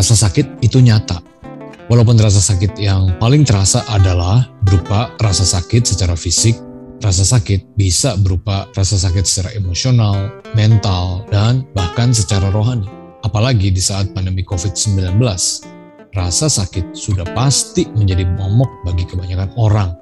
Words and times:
rasa 0.00 0.16
sakit 0.16 0.64
itu 0.64 0.80
nyata. 0.80 1.20
Walaupun 1.92 2.16
rasa 2.16 2.40
sakit 2.40 2.80
yang 2.80 3.20
paling 3.20 3.44
terasa 3.44 3.84
adalah 3.84 4.48
berupa 4.64 5.12
rasa 5.20 5.44
sakit 5.44 5.84
secara 5.84 6.16
fisik, 6.16 6.56
rasa 7.04 7.20
sakit 7.20 7.76
bisa 7.76 8.16
berupa 8.16 8.64
rasa 8.72 8.96
sakit 8.96 9.28
secara 9.28 9.52
emosional, 9.52 10.40
mental, 10.56 11.28
dan 11.28 11.68
bahkan 11.76 12.16
secara 12.16 12.48
rohani. 12.48 12.88
Apalagi 13.20 13.68
di 13.68 13.82
saat 13.84 14.08
pandemi 14.16 14.40
COVID-19, 14.40 15.20
rasa 16.16 16.46
sakit 16.48 16.96
sudah 16.96 17.28
pasti 17.36 17.84
menjadi 17.92 18.24
momok 18.24 18.88
bagi 18.88 19.04
kebanyakan 19.04 19.52
orang. 19.60 19.92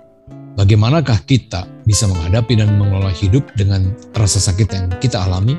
Bagaimanakah 0.55 1.27
kita 1.27 1.67
bisa 1.83 2.07
menghadapi 2.07 2.55
dan 2.55 2.79
mengelola 2.79 3.11
hidup 3.11 3.43
dengan 3.59 3.91
rasa 4.15 4.39
sakit 4.39 4.69
yang 4.71 4.87
kita 5.03 5.19
alami? 5.27 5.59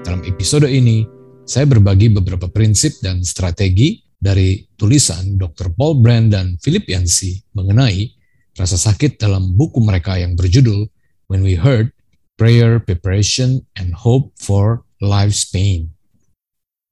Dalam 0.00 0.24
episode 0.24 0.64
ini, 0.64 1.19
saya 1.50 1.66
berbagi 1.66 2.14
beberapa 2.14 2.46
prinsip 2.46 3.02
dan 3.02 3.26
strategi 3.26 3.98
dari 4.14 4.62
tulisan 4.78 5.34
Dr. 5.34 5.74
Paul 5.74 5.98
Brand 5.98 6.30
dan 6.30 6.54
Philip 6.62 6.86
Yancey 6.86 7.42
mengenai 7.58 8.06
rasa 8.54 8.78
sakit 8.78 9.18
dalam 9.18 9.58
buku 9.58 9.82
mereka 9.82 10.14
yang 10.14 10.38
berjudul 10.38 10.86
When 11.26 11.42
We 11.42 11.58
Heard, 11.58 11.90
Prayer, 12.38 12.78
Preparation, 12.78 13.66
and 13.74 13.98
Hope 13.98 14.30
for 14.38 14.86
Life's 15.02 15.42
Pain. 15.50 15.90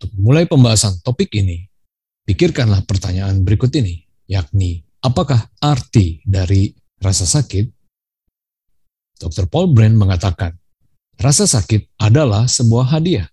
Untuk 0.03 0.11
mulai 0.19 0.51
pembahasan 0.51 1.07
topik 1.07 1.31
ini, 1.39 1.63
pikirkanlah 2.27 2.83
pertanyaan 2.83 3.47
berikut 3.47 3.71
ini, 3.79 4.03
yakni 4.27 4.83
apakah 5.07 5.39
arti 5.63 6.19
dari 6.27 6.75
rasa 6.99 7.31
sakit? 7.31 7.67
Dr. 9.23 9.47
Paul 9.47 9.71
Brand 9.71 9.95
mengatakan, 9.95 10.51
Rasa 11.15 11.47
sakit 11.47 11.99
adalah 12.03 12.51
sebuah 12.51 12.95
hadiah. 12.95 13.27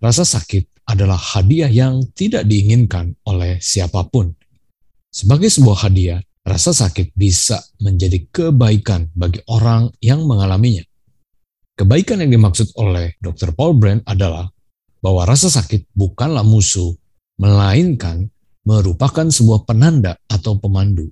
Rasa 0.00 0.24
sakit 0.24 0.88
adalah 0.88 1.20
hadiah 1.20 1.68
yang 1.68 2.00
tidak 2.16 2.48
diinginkan 2.48 3.12
oleh 3.28 3.60
siapa 3.60 4.08
pun. 4.08 4.32
Sebagai 5.12 5.52
sebuah 5.52 5.84
hadiah, 5.84 6.20
rasa 6.40 6.72
sakit 6.72 7.12
bisa 7.12 7.60
menjadi 7.84 8.24
kebaikan 8.32 9.12
bagi 9.12 9.44
orang 9.52 9.92
yang 10.00 10.24
mengalaminya. 10.24 10.80
Kebaikan 11.76 12.24
yang 12.24 12.32
dimaksud 12.32 12.72
oleh 12.80 13.16
Dr. 13.20 13.52
Paul 13.52 13.76
Brand 13.76 14.00
adalah 14.08 14.48
bahwa 15.04 15.24
rasa 15.28 15.52
sakit 15.52 15.92
bukanlah 15.92 16.44
musuh, 16.44 16.92
melainkan 17.40 18.28
merupakan 18.64 19.24
sebuah 19.28 19.64
penanda 19.64 20.16
atau 20.28 20.60
pemandu. 20.60 21.08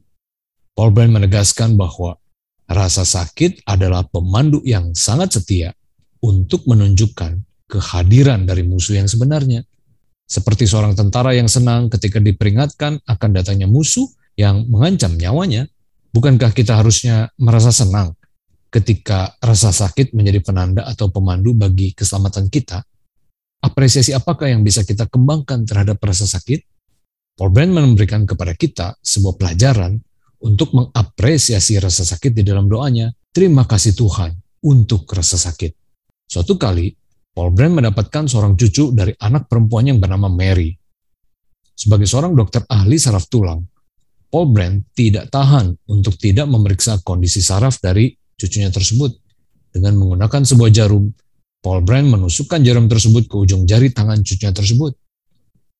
Paul 0.76 0.92
Brand 0.92 1.12
menegaskan 1.12 1.76
bahwa 1.76 2.20
rasa 2.68 3.04
sakit 3.04 3.64
adalah 3.64 4.04
pemandu 4.04 4.60
yang 4.64 4.92
sangat 4.92 5.40
setia 5.40 5.72
untuk 6.20 6.68
menunjukkan 6.68 7.47
kehadiran 7.68 8.48
dari 8.48 8.64
musuh 8.64 8.96
yang 8.96 9.06
sebenarnya. 9.06 9.62
Seperti 10.28 10.68
seorang 10.68 10.92
tentara 10.92 11.32
yang 11.32 11.48
senang 11.48 11.88
ketika 11.88 12.20
diperingatkan 12.20 13.00
akan 13.04 13.30
datangnya 13.32 13.64
musuh 13.68 14.04
yang 14.36 14.68
mengancam 14.68 15.16
nyawanya, 15.16 15.68
bukankah 16.12 16.52
kita 16.52 16.76
harusnya 16.76 17.32
merasa 17.40 17.72
senang 17.72 18.12
ketika 18.68 19.32
rasa 19.40 19.72
sakit 19.72 20.12
menjadi 20.12 20.44
penanda 20.44 20.84
atau 20.84 21.08
pemandu 21.08 21.56
bagi 21.56 21.96
keselamatan 21.96 22.52
kita? 22.52 22.84
Apresiasi 23.64 24.12
apakah 24.12 24.52
yang 24.52 24.62
bisa 24.62 24.84
kita 24.84 25.08
kembangkan 25.08 25.64
terhadap 25.64 25.96
rasa 26.04 26.28
sakit? 26.28 26.60
Paul 27.38 27.54
Brand 27.54 27.70
memberikan 27.70 28.26
kepada 28.26 28.52
kita 28.52 28.98
sebuah 28.98 29.38
pelajaran 29.38 29.98
untuk 30.42 30.74
mengapresiasi 30.74 31.78
rasa 31.78 32.06
sakit 32.06 32.34
di 32.34 32.42
dalam 32.46 32.66
doanya. 32.66 33.10
Terima 33.30 33.66
kasih 33.66 33.94
Tuhan 33.94 34.34
untuk 34.66 35.06
rasa 35.10 35.38
sakit. 35.38 35.74
Suatu 36.28 36.58
kali, 36.58 36.90
Paul 37.38 37.54
Brand 37.54 37.78
mendapatkan 37.78 38.26
seorang 38.26 38.58
cucu 38.58 38.90
dari 38.90 39.14
anak 39.14 39.46
perempuannya 39.46 39.94
yang 39.94 40.02
bernama 40.02 40.26
Mary. 40.26 40.74
Sebagai 41.70 42.10
seorang 42.10 42.34
dokter 42.34 42.66
ahli 42.66 42.98
saraf 42.98 43.30
tulang, 43.30 43.62
Paul 44.26 44.50
Brand 44.50 44.82
tidak 44.90 45.30
tahan 45.30 45.70
untuk 45.86 46.18
tidak 46.18 46.50
memeriksa 46.50 46.98
kondisi 47.06 47.38
saraf 47.38 47.78
dari 47.78 48.10
cucunya 48.34 48.74
tersebut. 48.74 49.14
Dengan 49.70 49.94
menggunakan 50.02 50.42
sebuah 50.42 50.74
jarum, 50.74 51.14
Paul 51.62 51.86
Brand 51.86 52.10
menusukkan 52.10 52.58
jarum 52.66 52.90
tersebut 52.90 53.30
ke 53.30 53.38
ujung 53.38 53.70
jari 53.70 53.94
tangan 53.94 54.18
cucunya 54.18 54.50
tersebut. 54.50 54.98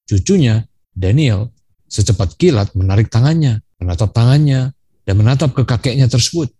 Cucunya, 0.06 0.62
Daniel, 0.94 1.50
secepat 1.91 2.38
kilat 2.38 2.71
menarik 2.78 3.10
tangannya, 3.10 3.66
menatap 3.83 4.15
tangannya, 4.15 4.78
dan 5.03 5.15
menatap 5.19 5.59
ke 5.59 5.66
kakeknya 5.66 6.06
tersebut. 6.06 6.54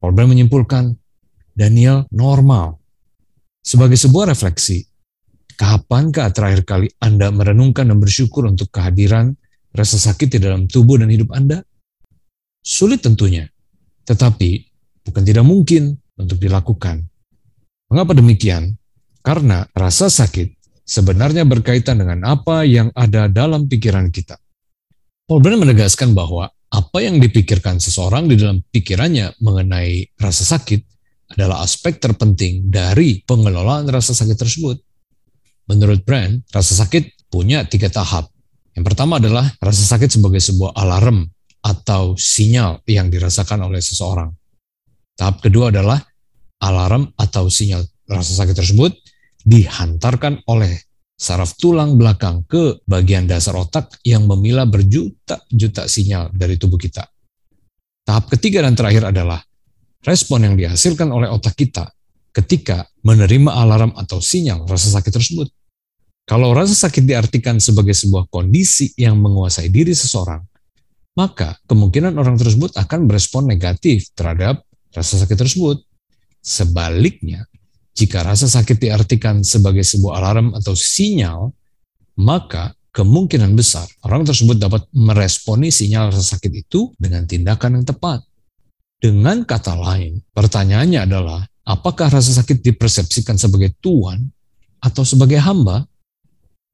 Paul 0.00 0.16
Brand 0.16 0.32
menyimpulkan, 0.32 0.96
Daniel 1.52 2.08
normal. 2.08 2.80
Sebagai 3.66 3.98
sebuah 3.98 4.30
refleksi, 4.30 4.86
kapankah 5.58 6.30
terakhir 6.30 6.62
kali 6.62 6.86
Anda 7.02 7.34
merenungkan 7.34 7.90
dan 7.90 7.98
bersyukur 7.98 8.46
untuk 8.46 8.70
kehadiran 8.70 9.34
rasa 9.74 9.98
sakit 9.98 10.30
di 10.30 10.38
dalam 10.38 10.70
tubuh 10.70 11.02
dan 11.02 11.10
hidup 11.10 11.34
Anda? 11.34 11.66
Sulit 12.62 13.02
tentunya, 13.02 13.42
tetapi 14.06 14.70
bukan 15.02 15.22
tidak 15.26 15.42
mungkin 15.42 15.98
untuk 16.14 16.38
dilakukan. 16.38 17.10
Mengapa 17.90 18.14
demikian? 18.14 18.78
Karena 19.18 19.66
rasa 19.74 20.06
sakit 20.14 20.54
sebenarnya 20.86 21.42
berkaitan 21.42 21.98
dengan 21.98 22.22
apa 22.22 22.62
yang 22.62 22.94
ada 22.94 23.26
dalam 23.26 23.66
pikiran 23.66 24.14
kita. 24.14 24.38
Paul 25.26 25.42
Brennan 25.42 25.66
menegaskan 25.66 26.14
bahwa 26.14 26.46
apa 26.70 26.98
yang 27.02 27.18
dipikirkan 27.18 27.82
seseorang 27.82 28.30
di 28.30 28.38
dalam 28.38 28.62
pikirannya 28.62 29.42
mengenai 29.42 30.14
rasa 30.22 30.54
sakit 30.54 30.95
adalah 31.32 31.66
aspek 31.66 31.98
terpenting 31.98 32.70
dari 32.70 33.22
pengelolaan 33.26 33.90
rasa 33.90 34.14
sakit 34.14 34.38
tersebut. 34.38 34.76
Menurut 35.66 36.06
Brand, 36.06 36.46
rasa 36.54 36.78
sakit 36.86 37.30
punya 37.30 37.66
tiga 37.66 37.90
tahap. 37.90 38.30
Yang 38.76 38.84
pertama 38.92 39.18
adalah 39.18 39.50
rasa 39.58 39.82
sakit 39.96 40.20
sebagai 40.20 40.38
sebuah 40.38 40.76
alarm 40.78 41.26
atau 41.64 42.14
sinyal 42.14 42.84
yang 42.86 43.10
dirasakan 43.10 43.66
oleh 43.66 43.82
seseorang. 43.82 44.30
Tahap 45.16 45.42
kedua 45.42 45.74
adalah 45.74 45.98
alarm 46.62 47.10
atau 47.18 47.50
sinyal 47.50 47.82
rasa 48.06 48.44
sakit 48.44 48.54
tersebut 48.54 48.94
dihantarkan 49.42 50.46
oleh 50.46 50.76
saraf 51.16 51.56
tulang 51.56 51.96
belakang 51.96 52.44
ke 52.44 52.84
bagian 52.84 53.24
dasar 53.24 53.56
otak 53.56 53.96
yang 54.04 54.28
memilah 54.28 54.68
berjuta-juta 54.68 55.88
sinyal 55.88 56.30
dari 56.30 56.60
tubuh 56.60 56.76
kita. 56.76 57.02
Tahap 58.06 58.30
ketiga 58.30 58.62
dan 58.62 58.78
terakhir 58.78 59.10
adalah 59.10 59.42
respon 60.06 60.46
yang 60.46 60.54
dihasilkan 60.54 61.10
oleh 61.10 61.26
otak 61.26 61.58
kita 61.58 61.90
ketika 62.30 62.86
menerima 63.02 63.50
alarm 63.50 63.90
atau 63.98 64.22
sinyal 64.22 64.64
rasa 64.70 64.94
sakit 64.94 65.12
tersebut. 65.12 65.48
Kalau 66.26 66.54
rasa 66.54 66.74
sakit 66.74 67.06
diartikan 67.06 67.58
sebagai 67.62 67.94
sebuah 67.94 68.26
kondisi 68.30 68.90
yang 68.98 69.18
menguasai 69.18 69.70
diri 69.70 69.94
seseorang, 69.94 70.42
maka 71.14 71.54
kemungkinan 71.70 72.18
orang 72.18 72.34
tersebut 72.34 72.74
akan 72.74 73.06
berespon 73.06 73.46
negatif 73.46 74.10
terhadap 74.12 74.66
rasa 74.90 75.22
sakit 75.22 75.38
tersebut. 75.38 75.80
Sebaliknya, 76.42 77.46
jika 77.96 78.26
rasa 78.26 78.50
sakit 78.50 78.76
diartikan 78.76 79.40
sebagai 79.40 79.86
sebuah 79.86 80.18
alarm 80.20 80.52
atau 80.58 80.76
sinyal, 80.76 81.54
maka 82.20 82.76
kemungkinan 82.92 83.56
besar 83.56 83.88
orang 84.04 84.26
tersebut 84.26 84.60
dapat 84.60 84.84
meresponi 84.92 85.72
sinyal 85.72 86.12
rasa 86.12 86.36
sakit 86.36 86.52
itu 86.52 86.92
dengan 87.00 87.24
tindakan 87.24 87.80
yang 87.80 87.86
tepat. 87.88 88.20
Dengan 89.06 89.46
kata 89.46 89.78
lain, 89.78 90.18
pertanyaannya 90.34 91.06
adalah, 91.06 91.38
apakah 91.62 92.10
rasa 92.10 92.42
sakit 92.42 92.58
dipersepsikan 92.58 93.38
sebagai 93.38 93.78
tuan 93.78 94.18
atau 94.82 95.06
sebagai 95.06 95.38
hamba? 95.38 95.86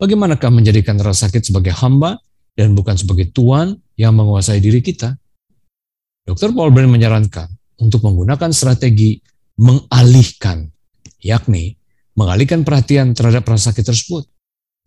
Bagaimanakah 0.00 0.48
menjadikan 0.48 0.96
rasa 0.96 1.28
sakit 1.28 1.52
sebagai 1.52 1.76
hamba 1.76 2.16
dan 2.56 2.72
bukan 2.72 2.96
sebagai 2.96 3.36
tuan 3.36 3.76
yang 4.00 4.16
menguasai 4.16 4.64
diri 4.64 4.80
kita? 4.80 5.12
Dr. 6.24 6.56
Paul 6.56 6.72
Brand 6.72 6.88
menyarankan 6.88 7.52
untuk 7.84 8.00
menggunakan 8.00 8.48
strategi 8.56 9.20
mengalihkan, 9.60 10.72
yakni 11.20 11.76
mengalihkan 12.16 12.64
perhatian 12.64 13.12
terhadap 13.12 13.44
rasa 13.44 13.76
sakit 13.76 13.92
tersebut. 13.92 14.24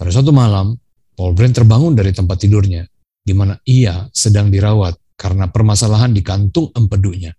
Pada 0.02 0.10
suatu 0.10 0.34
malam, 0.34 0.82
Paul 1.14 1.38
Brand 1.38 1.54
terbangun 1.54 1.94
dari 1.94 2.10
tempat 2.10 2.42
tidurnya, 2.42 2.90
di 3.22 3.38
mana 3.38 3.54
ia 3.70 4.10
sedang 4.10 4.50
dirawat 4.50 4.98
karena 5.16 5.50
permasalahan 5.50 6.12
di 6.12 6.22
kantung 6.22 6.72
empedunya. 6.76 7.32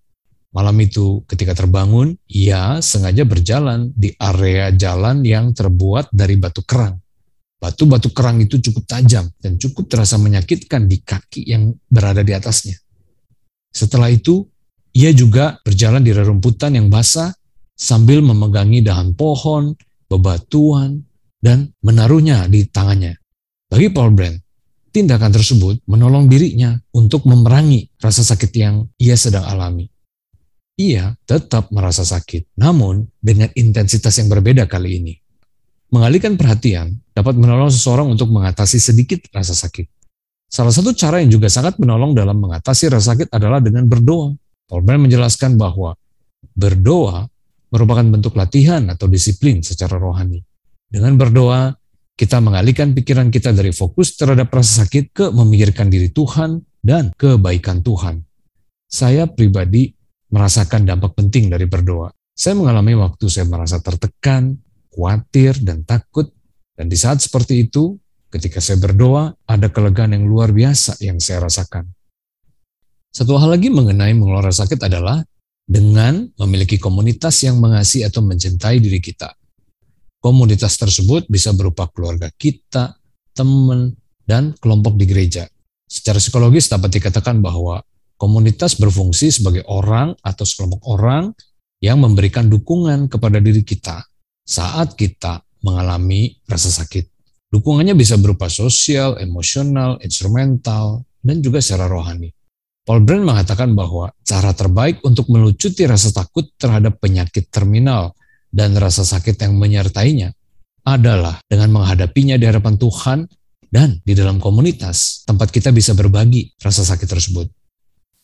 Malam 0.56 0.76
itu 0.80 1.20
ketika 1.28 1.52
terbangun, 1.52 2.16
ia 2.32 2.80
sengaja 2.80 3.28
berjalan 3.28 3.92
di 3.92 4.16
area 4.16 4.72
jalan 4.72 5.20
yang 5.20 5.52
terbuat 5.52 6.08
dari 6.08 6.40
batu 6.40 6.64
kerang. 6.64 6.96
Batu-batu 7.60 8.12
kerang 8.12 8.40
itu 8.40 8.60
cukup 8.60 8.88
tajam 8.88 9.28
dan 9.40 9.60
cukup 9.60 9.88
terasa 9.88 10.16
menyakitkan 10.16 10.88
di 10.88 11.04
kaki 11.04 11.44
yang 11.44 11.76
berada 11.88 12.24
di 12.24 12.32
atasnya. 12.32 12.76
Setelah 13.72 14.08
itu, 14.08 14.48
ia 14.96 15.12
juga 15.12 15.60
berjalan 15.60 16.00
di 16.00 16.16
rerumputan 16.16 16.72
yang 16.72 16.88
basah 16.88 17.32
sambil 17.76 18.24
memegangi 18.24 18.80
dahan 18.80 19.12
pohon, 19.12 19.76
bebatuan, 20.08 21.04
dan 21.36 21.68
menaruhnya 21.84 22.48
di 22.48 22.64
tangannya. 22.64 23.12
Bagi 23.68 23.92
Paul 23.92 24.16
Brand, 24.16 24.36
tindakan 24.96 25.28
tersebut 25.28 25.84
menolong 25.84 26.24
dirinya 26.24 26.72
untuk 26.96 27.28
memerangi 27.28 27.92
rasa 28.00 28.24
sakit 28.24 28.48
yang 28.56 28.88
ia 28.96 29.12
sedang 29.12 29.44
alami. 29.44 29.84
Ia 30.80 31.12
tetap 31.28 31.68
merasa 31.68 32.00
sakit, 32.00 32.56
namun 32.56 33.04
dengan 33.20 33.52
intensitas 33.52 34.16
yang 34.16 34.32
berbeda 34.32 34.64
kali 34.64 35.04
ini. 35.04 35.14
mengalihkan 35.86 36.34
perhatian 36.34 36.98
dapat 37.14 37.38
menolong 37.38 37.70
seseorang 37.70 38.10
untuk 38.10 38.26
mengatasi 38.34 38.82
sedikit 38.82 39.22
rasa 39.30 39.54
sakit. 39.54 39.86
Salah 40.50 40.74
satu 40.74 40.90
cara 40.90 41.22
yang 41.22 41.30
juga 41.30 41.46
sangat 41.46 41.78
menolong 41.78 42.10
dalam 42.10 42.42
mengatasi 42.42 42.90
rasa 42.90 43.14
sakit 43.14 43.30
adalah 43.30 43.62
dengan 43.62 43.86
berdoa. 43.86 44.34
Paul 44.66 44.82
menjelaskan 44.82 45.54
bahwa 45.54 45.94
berdoa 46.58 47.30
merupakan 47.70 48.02
bentuk 48.02 48.34
latihan 48.34 48.82
atau 48.90 49.06
disiplin 49.06 49.62
secara 49.62 49.94
rohani. 49.94 50.42
Dengan 50.90 51.14
berdoa, 51.14 51.70
kita 52.16 52.40
mengalihkan 52.40 52.96
pikiran 52.96 53.28
kita 53.28 53.52
dari 53.52 53.76
fokus 53.76 54.16
terhadap 54.16 54.48
rasa 54.48 54.88
sakit 54.88 55.12
ke 55.12 55.24
memikirkan 55.28 55.92
diri 55.92 56.08
Tuhan 56.08 56.64
dan 56.80 57.12
kebaikan 57.12 57.84
Tuhan. 57.84 58.24
Saya 58.88 59.28
pribadi 59.28 59.92
merasakan 60.32 60.88
dampak 60.88 61.12
penting 61.12 61.52
dari 61.52 61.68
berdoa. 61.68 62.08
Saya 62.32 62.56
mengalami 62.56 62.96
waktu 62.96 63.28
saya 63.28 63.44
merasa 63.44 63.84
tertekan, 63.84 64.56
khawatir, 64.88 65.60
dan 65.60 65.84
takut. 65.84 66.32
Dan 66.72 66.88
di 66.88 66.96
saat 66.96 67.20
seperti 67.20 67.68
itu, 67.68 67.96
ketika 68.32 68.64
saya 68.64 68.80
berdoa, 68.80 69.36
ada 69.44 69.68
kelegaan 69.68 70.16
yang 70.16 70.24
luar 70.24 70.52
biasa 70.56 71.00
yang 71.04 71.20
saya 71.20 71.44
rasakan. 71.44 71.84
Satu 73.12 73.36
hal 73.40 73.56
lagi 73.56 73.72
mengenai 73.72 74.12
mengelola 74.12 74.52
sakit 74.52 74.76
adalah 74.84 75.24
dengan 75.64 76.28
memiliki 76.36 76.76
komunitas 76.76 77.44
yang 77.44 77.56
mengasihi 77.60 78.04
atau 78.04 78.20
mencintai 78.20 78.76
diri 78.76 79.00
kita. 79.00 79.32
Komunitas 80.26 80.74
tersebut 80.74 81.30
bisa 81.30 81.54
berupa 81.54 81.86
keluarga 81.86 82.26
kita, 82.34 82.98
teman, 83.30 83.94
dan 84.26 84.58
kelompok 84.58 84.98
di 84.98 85.06
gereja. 85.06 85.46
Secara 85.86 86.18
psikologis 86.18 86.66
dapat 86.66 86.98
dikatakan 86.98 87.38
bahwa 87.38 87.78
komunitas 88.18 88.74
berfungsi 88.74 89.30
sebagai 89.30 89.62
orang 89.70 90.18
atau 90.26 90.42
sekelompok 90.42 90.82
orang 90.90 91.30
yang 91.78 92.02
memberikan 92.02 92.50
dukungan 92.50 93.06
kepada 93.06 93.38
diri 93.38 93.62
kita 93.62 94.02
saat 94.42 94.98
kita 94.98 95.46
mengalami 95.62 96.34
rasa 96.50 96.74
sakit. 96.74 97.06
Dukungannya 97.54 97.94
bisa 97.94 98.18
berupa 98.18 98.50
sosial, 98.50 99.22
emosional, 99.22 100.02
instrumental, 100.02 101.06
dan 101.22 101.38
juga 101.38 101.62
secara 101.62 101.86
rohani. 101.86 102.34
Paul 102.82 103.06
Brand 103.06 103.22
mengatakan 103.22 103.78
bahwa 103.78 104.10
cara 104.26 104.50
terbaik 104.50 105.06
untuk 105.06 105.30
melucuti 105.30 105.86
rasa 105.86 106.10
takut 106.10 106.50
terhadap 106.58 106.98
penyakit 106.98 107.46
terminal 107.46 108.10
dan 108.50 108.74
rasa 108.78 109.02
sakit 109.02 109.36
yang 109.40 109.54
menyertainya 109.58 110.32
adalah 110.86 111.42
dengan 111.50 111.74
menghadapinya 111.74 112.38
di 112.38 112.46
hadapan 112.46 112.78
Tuhan 112.78 113.18
dan 113.66 113.98
di 114.06 114.14
dalam 114.14 114.38
komunitas 114.38 115.26
tempat 115.26 115.50
kita 115.50 115.74
bisa 115.74 115.92
berbagi 115.98 116.54
rasa 116.62 116.86
sakit 116.86 117.08
tersebut. 117.10 117.46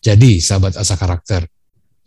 Jadi, 0.03 0.39
sahabat 0.43 0.79
asa 0.79 0.95
karakter, 0.99 1.47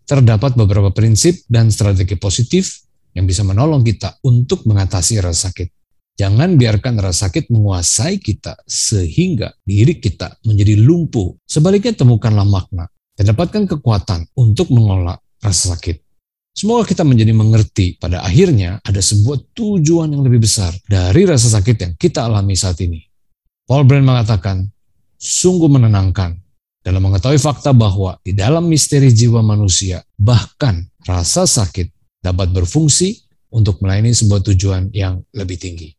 terdapat 0.08 0.56
beberapa 0.56 0.92
prinsip 0.92 1.44
dan 1.48 1.72
strategi 1.72 2.16
positif 2.16 2.84
yang 3.16 3.24
bisa 3.24 3.44
menolong 3.48 3.84
kita 3.84 4.20
untuk 4.28 4.68
mengatasi 4.68 5.24
rasa 5.24 5.52
sakit. 5.52 5.72
Jangan 6.16 6.56
biarkan 6.56 6.96
rasa 7.00 7.28
sakit 7.28 7.52
menguasai 7.52 8.24
kita 8.24 8.56
sehingga 8.64 9.52
diri 9.68 10.00
kita 10.00 10.40
menjadi 10.48 10.80
lumpuh. 10.80 11.36
Sebaliknya 11.44 11.92
temukanlah 11.92 12.48
makna 12.48 12.88
dan 13.20 13.36
dapatkan 13.36 13.68
kekuatan 13.68 14.32
untuk 14.40 14.72
mengolah 14.72 15.20
rasa 15.44 15.76
sakit. 15.76 16.05
Semoga 16.56 16.88
kita 16.88 17.04
menjadi 17.04 17.36
mengerti 17.36 18.00
pada 18.00 18.24
akhirnya 18.24 18.80
ada 18.80 19.04
sebuah 19.04 19.52
tujuan 19.52 20.08
yang 20.08 20.24
lebih 20.24 20.48
besar 20.48 20.72
dari 20.88 21.28
rasa 21.28 21.52
sakit 21.52 21.76
yang 21.76 21.94
kita 22.00 22.24
alami 22.24 22.56
saat 22.56 22.80
ini. 22.80 23.04
Paul 23.68 23.84
Brand 23.84 24.08
mengatakan, 24.08 24.64
sungguh 25.20 25.68
menenangkan 25.68 26.32
dalam 26.80 27.04
mengetahui 27.04 27.44
fakta 27.44 27.76
bahwa 27.76 28.16
di 28.24 28.32
dalam 28.32 28.72
misteri 28.72 29.12
jiwa 29.12 29.44
manusia, 29.44 30.00
bahkan 30.16 30.80
rasa 31.04 31.44
sakit 31.44 31.92
dapat 32.24 32.56
berfungsi 32.56 33.20
untuk 33.52 33.84
melayani 33.84 34.16
sebuah 34.16 34.40
tujuan 34.48 34.96
yang 34.96 35.20
lebih 35.36 35.60
tinggi. 35.60 35.92